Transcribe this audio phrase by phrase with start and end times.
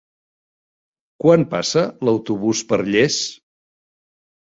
[1.25, 3.23] Quan passa l'autobús per Llers?